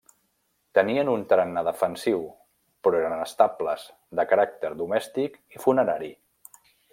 Tenien 0.77 1.09
un 1.11 1.25
tarannà 1.33 1.63
defensiu, 1.67 2.23
però 2.87 3.01
eren 3.09 3.21
estables, 3.27 3.85
de 4.21 4.27
caràcter 4.33 4.73
domèstic 4.81 5.39
i 5.59 5.63
funerari. 5.67 6.11